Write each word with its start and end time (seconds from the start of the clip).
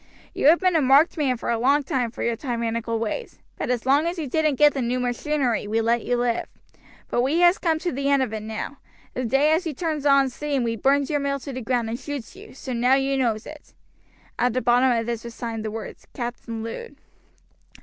You 0.33 0.47
have 0.47 0.59
been 0.59 0.75
a 0.75 0.81
marked 0.81 1.15
man 1.15 1.37
for 1.37 1.51
a 1.51 1.59
long 1.59 1.83
time 1.83 2.09
for 2.09 2.23
your 2.23 2.35
tyrannical 2.35 2.97
ways, 2.97 3.37
but 3.55 3.69
as 3.69 3.85
long 3.85 4.07
as 4.07 4.17
you 4.17 4.25
didn't 4.25 4.55
get 4.55 4.73
the 4.73 4.81
new 4.81 4.99
machinery 4.99 5.67
we 5.67 5.79
let 5.79 6.03
you 6.03 6.17
live; 6.17 6.47
but 7.09 7.21
we 7.21 7.41
has 7.41 7.59
come 7.59 7.77
to 7.77 7.91
the 7.91 8.09
end 8.09 8.23
of 8.23 8.33
it 8.33 8.39
now; 8.41 8.77
the 9.13 9.23
day 9.23 9.51
as 9.51 9.67
you 9.67 9.75
turns 9.75 10.07
on 10.07 10.31
steam 10.31 10.63
we 10.63 10.75
burns 10.75 11.11
your 11.11 11.19
mill 11.19 11.39
to 11.41 11.53
the 11.53 11.61
ground 11.61 11.87
and 11.87 11.99
shoots 11.99 12.35
you, 12.35 12.55
so 12.55 12.73
now 12.73 12.95
you 12.95 13.15
knows 13.15 13.45
it." 13.45 13.75
At 14.39 14.53
the 14.53 14.61
bottom 14.63 14.89
of 14.91 15.05
this 15.05 15.23
was 15.23 15.35
signed 15.35 15.63
the 15.63 15.69
words 15.69 16.07
"Captain 16.15 16.63
Lud." 16.63 16.95